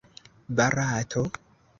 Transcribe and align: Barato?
Barato? 0.57 1.23